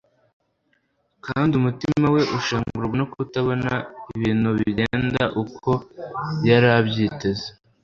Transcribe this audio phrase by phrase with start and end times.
[1.25, 3.71] kandi umutima we ushengurwa no kutabona
[4.15, 5.71] ibintu bigenda uko
[6.49, 7.47] yari abyiteze